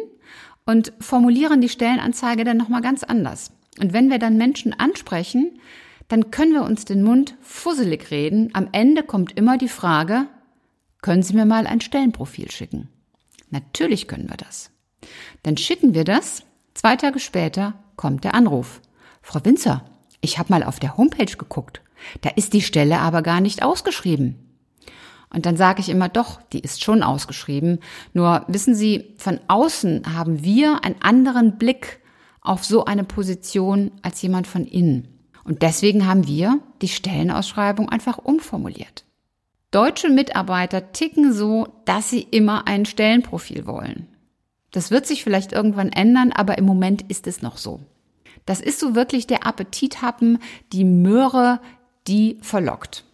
und 0.67 0.93
formulieren 1.01 1.61
die 1.61 1.69
Stellenanzeige 1.69 2.45
dann 2.45 2.59
nochmal 2.59 2.83
ganz 2.83 3.03
anders. 3.03 3.51
Und 3.81 3.93
wenn 3.93 4.09
wir 4.09 4.21
dann 4.21 4.37
Menschen 4.37 4.73
ansprechen, 4.73 5.59
dann 6.07 6.31
können 6.31 6.53
wir 6.53 6.63
uns 6.63 6.85
den 6.85 7.03
Mund 7.03 7.35
fusselig 7.41 8.13
reden. 8.13 8.51
Am 8.53 8.69
Ende 8.71 9.03
kommt 9.03 9.37
immer 9.37 9.59
die 9.59 9.69
Frage, 9.69 10.27
können 11.03 11.25
Sie 11.25 11.35
mir 11.35 11.45
mal 11.45 11.67
ein 11.67 11.81
Stellenprofil 11.81 12.53
schicken? 12.53 12.89
Natürlich 13.51 14.09
können 14.09 14.29
wir 14.29 14.37
das. 14.37 14.71
Dann 15.43 15.57
schicken 15.57 15.95
wir 15.95 16.05
das. 16.05 16.43
Zwei 16.75 16.97
Tage 16.97 17.19
später 17.19 17.75
kommt 17.97 18.25
der 18.25 18.35
Anruf. 18.35 18.81
Frau 19.23 19.45
Winzer, 19.45 19.85
ich 20.21 20.39
habe 20.39 20.53
mal 20.53 20.63
auf 20.63 20.79
der 20.79 20.97
Homepage 20.97 21.37
geguckt. 21.37 21.83
Da 22.21 22.31
ist 22.31 22.53
die 22.53 22.63
Stelle 22.63 22.99
aber 22.99 23.23
gar 23.23 23.41
nicht 23.41 23.63
ausgeschrieben. 23.63 24.37
Und 25.31 25.45
dann 25.45 25.57
sage 25.57 25.81
ich 25.81 25.89
immer, 25.89 26.09
doch, 26.09 26.41
die 26.53 26.61
ist 26.61 26.83
schon 26.83 27.03
ausgeschrieben. 27.03 27.81
Nur 28.15 28.45
wissen 28.49 28.75
Sie, 28.75 29.15
von 29.19 29.41
außen 29.49 30.15
haben 30.17 30.43
wir 30.43 30.85
einen 30.85 31.03
anderen 31.03 31.59
Blick 31.59 32.01
auf 32.41 32.65
so 32.65 32.85
eine 32.87 33.05
Position 33.05 33.91
als 34.03 34.23
jemand 34.23 34.47
von 34.47 34.65
innen. 34.65 35.09
Und 35.45 35.63
deswegen 35.63 36.07
haben 36.07 36.27
wir 36.27 36.61
die 36.81 36.89
Stellenausschreibung 36.89 37.89
einfach 37.89 38.19
umformuliert. 38.19 39.05
Deutsche 39.71 40.09
Mitarbeiter 40.09 40.93
ticken 40.93 41.33
so, 41.33 41.69
dass 41.85 42.09
sie 42.09 42.23
immer 42.23 42.67
ein 42.67 42.87
Stellenprofil 42.87 43.67
wollen. 43.67 44.07
Das 44.71 44.91
wird 44.91 45.07
sich 45.07 45.25
vielleicht 45.25 45.53
irgendwann 45.53 45.91
ändern, 45.91 46.33
aber 46.33 46.57
im 46.57 46.65
Moment 46.65 47.03
ist 47.03 47.27
es 47.27 47.43
noch 47.43 47.59
so. 47.59 47.81
Das 48.47 48.61
ist 48.61 48.81
so 48.81 48.95
wirklich 48.95 49.27
der 49.27 49.47
Appetithappen, 49.47 50.39
die 50.73 50.85
Möhre, 50.85 51.61
die 52.07 52.39
verlockt. 52.41 53.05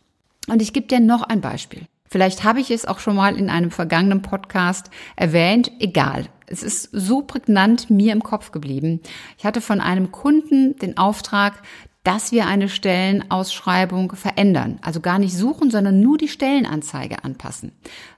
Und 0.47 0.63
ich 0.63 0.73
gebe 0.73 0.87
dir 0.87 1.01
noch 1.01 1.23
ein 1.23 1.41
Beispiel. 1.41 1.87
Vielleicht 2.09 2.45
habe 2.45 2.61
ich 2.61 2.71
es 2.71 2.85
auch 2.85 3.01
schon 3.01 3.17
mal 3.17 3.37
in 3.37 3.51
einem 3.51 3.73
vergangenen 3.73 4.23
Podcast 4.23 4.91
erwähnt. 5.17 5.73
Egal. 5.81 6.27
Es 6.47 6.63
ist 6.63 6.91
so 6.93 7.23
prägnant 7.23 7.91
mir 7.91 8.13
im 8.13 8.23
Kopf 8.23 8.53
geblieben. 8.53 9.01
Ich 9.39 9.45
hatte 9.45 9.61
von 9.61 9.81
einem 9.81 10.13
Kunden 10.13 10.77
den 10.77 10.97
Auftrag, 10.97 11.63
dass 12.05 12.33
wir 12.33 12.47
eine 12.47 12.69
Stellenausschreibung 12.69 14.13
verändern. 14.15 14.79
Also 14.83 15.01
gar 15.01 15.19
nicht 15.19 15.37
suchen, 15.37 15.71
sondern 15.71 16.01
nur 16.01 16.19
die 16.19 16.29
Stellenanzeige 16.29 17.25
anpassen. 17.25 17.73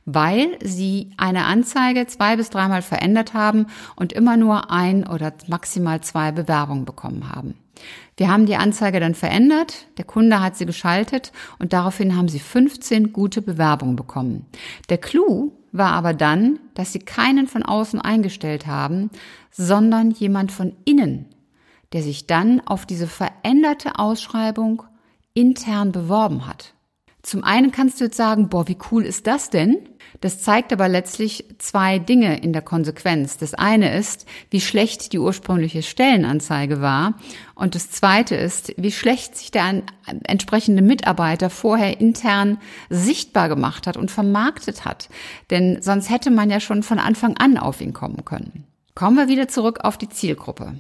Weil 0.05 0.59
sie 0.63 1.13
eine 1.17 1.45
Anzeige 1.45 2.07
zwei 2.07 2.37
bis 2.37 2.51
dreimal 2.51 2.83
verändert 2.83 3.33
haben 3.33 3.67
und 3.95 4.13
immer 4.13 4.37
nur 4.37 4.71
ein 4.71 5.07
oder 5.07 5.33
maximal 5.47 6.01
zwei 6.01 6.33
Bewerbungen 6.33 6.85
bekommen 6.85 7.33
haben. 7.33 7.55
Wir 8.17 8.31
haben 8.31 8.47
die 8.47 8.57
Anzeige 8.57 8.99
dann 8.99 9.15
verändert, 9.15 9.87
der 9.99 10.05
Kunde 10.05 10.41
hat 10.41 10.57
sie 10.57 10.67
geschaltet 10.67 11.33
und 11.59 11.73
daraufhin 11.73 12.17
haben 12.17 12.29
sie 12.29 12.39
15 12.39 13.13
gute 13.13 13.43
Bewerbungen 13.43 13.95
bekommen. 13.95 14.47
Der 14.89 14.99
Clou 14.99 15.53
war 15.73 15.93
aber 15.93 16.15
dann, 16.15 16.59
dass 16.75 16.93
sie 16.93 17.01
keinen 17.01 17.47
von 17.47 17.63
außen 17.63 18.01
eingestellt 18.01 18.67
haben, 18.67 19.11
sondern 19.51 20.11
jemand 20.11 20.51
von 20.51 20.73
innen 20.87 21.27
der 21.97 22.03
sich 22.03 22.27
dann 22.27 22.61
auf 22.61 22.85
diese 22.85 23.07
veränderte 23.07 23.99
Ausschreibung 23.99 24.83
intern 25.33 25.93
beworben 25.93 26.47
hat. 26.47 26.75
Zum 27.23 27.43
einen 27.43 27.73
kannst 27.73 27.99
du 27.99 28.05
jetzt 28.05 28.19
sagen, 28.19 28.51
boah, 28.51 28.69
wie 28.69 28.77
cool 28.93 29.03
ist 29.03 29.27
das 29.27 29.49
denn? 29.49 29.79
Das 30.21 30.43
zeigt 30.43 30.75
aber 30.75 30.89
letztlich 30.89 31.47
zwei 31.57 31.99
Dinge 31.99 32.39
in 32.41 32.53
der 32.53 32.61
Konsequenz. 32.61 33.39
Das 33.39 33.55
eine 33.55 33.97
ist, 33.97 34.27
wie 34.51 34.61
schlecht 34.61 35.15
die 35.15 35.19
ursprüngliche 35.19 35.83
Stellenanzeige 35.83 36.83
war. 36.83 37.15
Und 37.55 37.75
das 37.75 37.91
zweite 37.91 38.35
ist, 38.35 38.75
wie 38.77 38.93
schlecht 38.93 39.35
sich 39.39 39.51
der 39.51 39.83
entsprechende 40.25 40.83
Mitarbeiter 40.83 41.49
vorher 41.49 41.99
intern 41.99 42.59
sichtbar 42.91 43.49
gemacht 43.49 43.87
hat 43.87 43.97
und 43.97 44.11
vermarktet 44.11 44.85
hat. 44.85 45.09
Denn 45.49 45.81
sonst 45.81 46.11
hätte 46.11 46.31
man 46.31 46.51
ja 46.51 46.61
schon 46.61 46.83
von 46.83 46.99
Anfang 46.99 47.39
an 47.39 47.57
auf 47.57 47.81
ihn 47.81 47.95
kommen 47.95 48.27
können. 48.27 48.65
Kommen 48.95 49.17
wir 49.17 49.29
wieder 49.29 49.49
zurück 49.49 49.79
auf 49.83 49.97
die 49.97 50.11
Zielgruppe. 50.11 50.75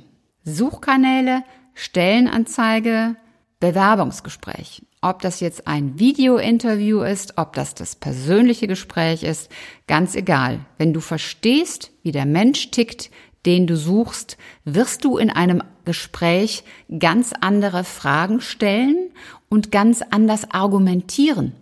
Suchkanäle, 0.47 1.43
Stellenanzeige, 1.75 3.17
Bewerbungsgespräch. 3.61 4.83
Ob 5.03 5.21
das 5.21 5.41
jetzt 5.41 5.67
ein 5.67 5.99
Videointerview 5.99 7.01
ist, 7.01 7.37
ob 7.37 7.53
das 7.53 7.75
das 7.75 7.97
persönliche 7.97 8.69
Gespräch 8.69 9.25
ist, 9.25 9.51
ganz 9.89 10.15
egal. 10.15 10.61
Wenn 10.79 10.95
du 10.95 11.01
verstehst, 11.01 11.91
wie 12.03 12.13
der 12.13 12.27
Mensch 12.27 12.71
tickt, 12.71 13.11
den 13.45 13.67
du 13.67 13.77
suchst, 13.77 14.37
wirst 14.65 15.05
du 15.05 15.19
in 15.19 15.31
einem 15.31 15.63
Gespräch 15.85 16.65
ganz 16.99 17.33
andere 17.41 17.85
Fragen 17.85 18.41
stellen 18.41 19.11
und 19.49 19.73
ganz 19.73 20.03
anders 20.11 20.51
argumentieren. 20.51 21.53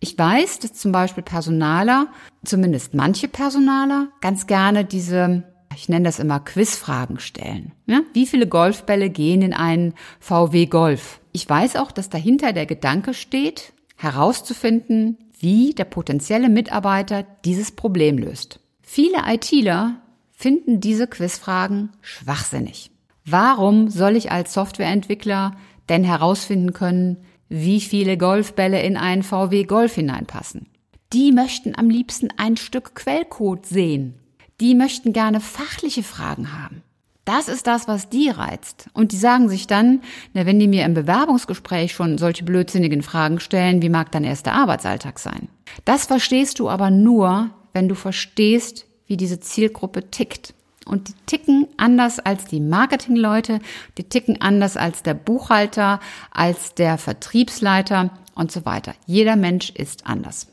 Ich 0.00 0.18
weiß, 0.18 0.58
dass 0.58 0.74
zum 0.74 0.92
Beispiel 0.92 1.22
Personaler, 1.22 2.08
zumindest 2.44 2.92
manche 2.92 3.26
Personaler, 3.26 4.08
ganz 4.20 4.46
gerne 4.46 4.84
diese, 4.84 5.44
ich 5.76 5.88
nenne 5.88 6.04
das 6.04 6.18
immer 6.18 6.40
Quizfragen 6.40 7.18
stellen. 7.20 7.72
Ja? 7.86 8.00
Wie 8.12 8.26
viele 8.26 8.46
Golfbälle 8.46 9.10
gehen 9.10 9.42
in 9.42 9.54
einen 9.54 9.94
VW 10.20 10.66
Golf? 10.66 11.20
Ich 11.32 11.48
weiß 11.48 11.76
auch, 11.76 11.92
dass 11.92 12.10
dahinter 12.10 12.52
der 12.52 12.66
Gedanke 12.66 13.14
steht, 13.14 13.72
herauszufinden, 13.96 15.18
wie 15.38 15.74
der 15.74 15.84
potenzielle 15.84 16.48
Mitarbeiter 16.48 17.24
dieses 17.44 17.72
Problem 17.72 18.18
löst. 18.18 18.60
Viele 18.82 19.18
ITler 19.26 20.00
finden 20.32 20.80
diese 20.80 21.06
Quizfragen 21.06 21.90
schwachsinnig. 22.00 22.90
Warum 23.24 23.88
soll 23.88 24.16
ich 24.16 24.30
als 24.30 24.52
Softwareentwickler 24.52 25.56
denn 25.88 26.04
herausfinden 26.04 26.72
können, 26.72 27.18
wie 27.48 27.80
viele 27.80 28.18
Golfbälle 28.18 28.82
in 28.82 28.96
einen 28.96 29.22
VW 29.22 29.64
Golf 29.64 29.94
hineinpassen? 29.94 30.66
Die 31.12 31.32
möchten 31.32 31.74
am 31.76 31.90
liebsten 31.90 32.28
ein 32.36 32.56
Stück 32.56 32.94
Quellcode 32.94 33.66
sehen. 33.66 34.14
Die 34.60 34.74
möchten 34.74 35.12
gerne 35.12 35.40
fachliche 35.40 36.02
Fragen 36.02 36.52
haben. 36.52 36.82
Das 37.24 37.48
ist 37.48 37.66
das, 37.66 37.88
was 37.88 38.10
die 38.10 38.28
reizt. 38.28 38.88
Und 38.92 39.12
die 39.12 39.16
sagen 39.16 39.48
sich 39.48 39.66
dann, 39.66 40.02
na, 40.34 40.44
wenn 40.44 40.58
die 40.58 40.68
mir 40.68 40.84
im 40.84 40.94
Bewerbungsgespräch 40.94 41.92
schon 41.92 42.18
solche 42.18 42.44
blödsinnigen 42.44 43.02
Fragen 43.02 43.40
stellen, 43.40 43.80
wie 43.80 43.88
mag 43.88 44.12
dann 44.12 44.24
erst 44.24 44.46
der 44.46 44.54
Arbeitsalltag 44.54 45.18
sein? 45.18 45.48
Das 45.86 46.04
verstehst 46.06 46.58
du 46.58 46.68
aber 46.68 46.90
nur, 46.90 47.50
wenn 47.72 47.88
du 47.88 47.94
verstehst, 47.94 48.86
wie 49.06 49.16
diese 49.16 49.40
Zielgruppe 49.40 50.10
tickt. 50.10 50.54
Und 50.84 51.08
die 51.08 51.14
ticken 51.24 51.66
anders 51.78 52.18
als 52.20 52.44
die 52.44 52.60
Marketingleute, 52.60 53.60
die 53.96 54.04
ticken 54.04 54.42
anders 54.42 54.76
als 54.76 55.02
der 55.02 55.14
Buchhalter, 55.14 55.98
als 56.30 56.74
der 56.74 56.98
Vertriebsleiter 56.98 58.10
und 58.34 58.52
so 58.52 58.66
weiter. 58.66 58.94
Jeder 59.06 59.36
Mensch 59.36 59.70
ist 59.70 60.06
anders. 60.06 60.46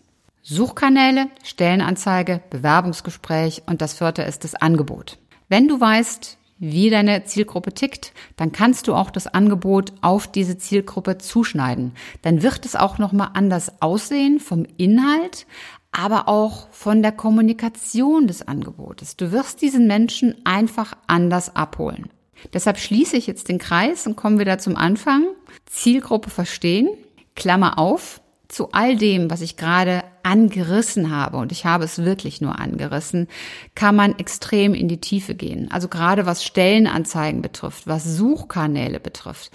Suchkanäle, 0.43 1.27
Stellenanzeige, 1.43 2.41
Bewerbungsgespräch 2.50 3.63
und 3.67 3.81
das 3.81 3.93
vierte 3.93 4.24
ist 4.24 4.43
das 4.43 4.55
Angebot. 4.55 5.17
Wenn 5.50 5.67
du 5.67 5.79
weißt, 5.79 6.38
wie 6.57 6.89
deine 6.89 7.24
Zielgruppe 7.25 7.74
tickt, 7.74 8.13
dann 8.38 8.51
kannst 8.51 8.88
du 8.88 8.93
auch 8.93 9.10
das 9.10 9.27
Angebot 9.27 9.93
auf 10.01 10.27
diese 10.27 10.57
Zielgruppe 10.57 11.17
zuschneiden. 11.17 11.93
Dann 12.21 12.43
wird 12.43 12.65
es 12.65 12.75
auch 12.75 12.98
noch 13.00 13.12
mal 13.12 13.31
anders 13.33 13.81
aussehen 13.81 14.39
vom 14.39 14.65
Inhalt, 14.77 15.48
aber 15.91 16.27
auch 16.27 16.69
von 16.69 17.01
der 17.01 17.12
Kommunikation 17.12 18.27
des 18.27 18.48
Angebotes. 18.48 19.17
Du 19.17 19.31
wirst 19.31 19.62
diesen 19.62 19.88
Menschen 19.88 20.36
einfach 20.45 20.93
anders 21.07 21.55
abholen. 21.55 22.10
Deshalb 22.53 22.77
schließe 22.77 23.17
ich 23.17 23.27
jetzt 23.27 23.50
den 23.50 23.60
Kreis 23.60 24.07
und 24.07 24.15
komme 24.15 24.39
wieder 24.39 24.57
zum 24.57 24.75
Anfang. 24.75 25.25
Zielgruppe 25.65 26.29
verstehen, 26.29 26.89
Klammer 27.36 27.77
auf, 27.77 28.21
zu 28.51 28.72
all 28.74 28.98
dem, 28.98 29.31
was 29.31 29.41
ich 29.41 29.55
gerade 29.55 30.03
angerissen 30.24 31.10
habe, 31.10 31.38
und 31.38 31.51
ich 31.51 31.65
habe 31.65 31.86
es 31.86 32.03
wirklich 32.03 32.41
nur 32.41 32.60
angerissen, 32.60 33.27
kann 33.75 33.96
man 33.96 34.20
extrem 34.20 34.74
in 34.74 34.88
die 34.88 35.00
Tiefe 35.00 35.36
gehen. 35.36 35.72
Also 35.72 35.88
gerade 35.88 36.25
was 36.25 36.43
Stellenanzeigen 36.43 37.41
betrifft, 37.41 37.88
was 37.88 38.03
Suchkanäle 38.03 39.00
betrifft, 39.00 39.51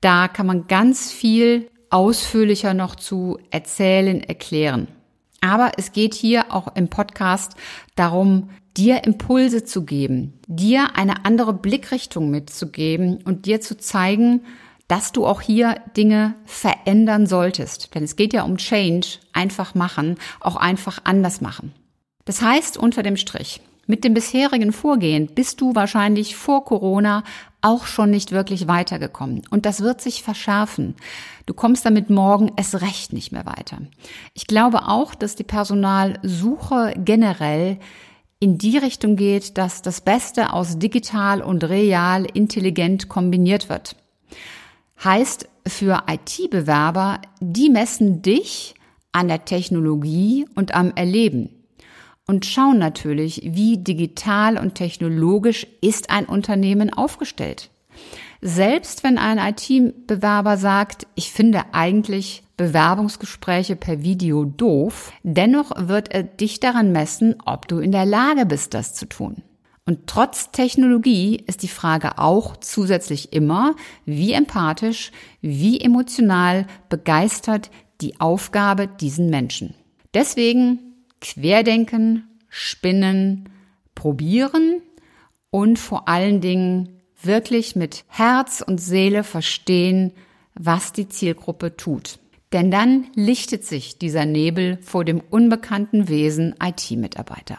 da 0.00 0.28
kann 0.28 0.46
man 0.46 0.68
ganz 0.68 1.10
viel 1.12 1.68
ausführlicher 1.90 2.72
noch 2.72 2.94
zu 2.94 3.38
erzählen, 3.50 4.22
erklären. 4.22 4.88
Aber 5.40 5.72
es 5.76 5.92
geht 5.92 6.14
hier 6.14 6.52
auch 6.52 6.74
im 6.76 6.88
Podcast 6.88 7.54
darum, 7.94 8.50
dir 8.76 9.04
Impulse 9.04 9.64
zu 9.64 9.84
geben, 9.84 10.34
dir 10.46 10.96
eine 10.96 11.24
andere 11.24 11.52
Blickrichtung 11.52 12.30
mitzugeben 12.30 13.18
und 13.24 13.46
dir 13.46 13.60
zu 13.60 13.76
zeigen, 13.76 14.42
dass 14.88 15.12
du 15.12 15.26
auch 15.26 15.40
hier 15.40 15.80
Dinge 15.96 16.34
verändern 16.44 17.26
solltest. 17.26 17.94
Denn 17.94 18.04
es 18.04 18.16
geht 18.16 18.32
ja 18.32 18.42
um 18.42 18.56
Change, 18.56 19.18
einfach 19.32 19.74
machen, 19.74 20.16
auch 20.40 20.56
einfach 20.56 21.00
anders 21.04 21.40
machen. 21.40 21.72
Das 22.24 22.42
heißt 22.42 22.76
unter 22.76 23.02
dem 23.02 23.16
Strich, 23.16 23.60
mit 23.88 24.02
dem 24.02 24.14
bisherigen 24.14 24.72
Vorgehen 24.72 25.28
bist 25.28 25.60
du 25.60 25.74
wahrscheinlich 25.76 26.34
vor 26.34 26.64
Corona 26.64 27.22
auch 27.62 27.86
schon 27.86 28.10
nicht 28.10 28.32
wirklich 28.32 28.66
weitergekommen. 28.66 29.42
Und 29.50 29.64
das 29.64 29.80
wird 29.80 30.00
sich 30.00 30.22
verschärfen. 30.24 30.96
Du 31.46 31.54
kommst 31.54 31.86
damit 31.86 32.10
morgen 32.10 32.50
es 32.56 32.80
recht 32.80 33.12
nicht 33.12 33.30
mehr 33.30 33.46
weiter. 33.46 33.78
Ich 34.34 34.48
glaube 34.48 34.88
auch, 34.88 35.14
dass 35.14 35.36
die 35.36 35.44
Personalsuche 35.44 36.94
generell 36.96 37.78
in 38.40 38.58
die 38.58 38.76
Richtung 38.76 39.16
geht, 39.16 39.56
dass 39.56 39.82
das 39.82 40.00
Beste 40.00 40.52
aus 40.52 40.78
digital 40.78 41.40
und 41.40 41.64
real 41.64 42.24
intelligent 42.24 43.08
kombiniert 43.08 43.68
wird. 43.68 43.96
Heißt 45.02 45.48
für 45.66 46.04
IT-Bewerber, 46.08 47.20
die 47.40 47.68
messen 47.68 48.22
dich 48.22 48.74
an 49.12 49.28
der 49.28 49.44
Technologie 49.44 50.46
und 50.54 50.74
am 50.74 50.92
Erleben 50.94 51.50
und 52.26 52.44
schauen 52.44 52.78
natürlich, 52.78 53.42
wie 53.44 53.78
digital 53.78 54.58
und 54.58 54.74
technologisch 54.74 55.66
ist 55.80 56.10
ein 56.10 56.26
Unternehmen 56.26 56.92
aufgestellt. 56.92 57.70
Selbst 58.42 59.04
wenn 59.04 59.16
ein 59.16 59.38
IT-Bewerber 59.38 60.56
sagt, 60.56 61.06
ich 61.14 61.32
finde 61.32 61.62
eigentlich 61.72 62.42
Bewerbungsgespräche 62.56 63.76
per 63.76 64.02
Video 64.02 64.44
doof, 64.44 65.12
dennoch 65.22 65.72
wird 65.88 66.12
er 66.12 66.22
dich 66.22 66.60
daran 66.60 66.92
messen, 66.92 67.36
ob 67.44 67.68
du 67.68 67.78
in 67.78 67.92
der 67.92 68.06
Lage 68.06 68.44
bist, 68.44 68.74
das 68.74 68.94
zu 68.94 69.06
tun. 69.06 69.42
Und 69.86 70.08
trotz 70.08 70.50
Technologie 70.50 71.36
ist 71.46 71.62
die 71.62 71.68
Frage 71.68 72.18
auch 72.18 72.56
zusätzlich 72.56 73.32
immer, 73.32 73.76
wie 74.04 74.32
empathisch, 74.32 75.12
wie 75.40 75.80
emotional 75.80 76.66
begeistert 76.88 77.70
die 78.00 78.20
Aufgabe 78.20 78.88
diesen 78.88 79.30
Menschen. 79.30 79.74
Deswegen 80.12 80.80
querdenken, 81.20 82.24
spinnen, 82.48 83.48
probieren 83.94 84.82
und 85.50 85.78
vor 85.78 86.08
allen 86.08 86.40
Dingen 86.40 87.00
wirklich 87.22 87.76
mit 87.76 88.04
Herz 88.08 88.62
und 88.66 88.80
Seele 88.80 89.22
verstehen, 89.22 90.12
was 90.54 90.92
die 90.92 91.08
Zielgruppe 91.08 91.76
tut. 91.76 92.18
Denn 92.52 92.70
dann 92.70 93.06
lichtet 93.14 93.64
sich 93.64 93.98
dieser 93.98 94.24
Nebel 94.24 94.78
vor 94.82 95.04
dem 95.04 95.20
unbekannten 95.20 96.08
Wesen 96.08 96.54
IT-Mitarbeiter. 96.60 97.58